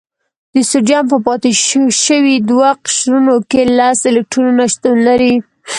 [0.53, 1.51] د سوډیم په پاتې
[2.05, 5.33] شوي دوه قشرونو کې لس الکترونونه شتون لري.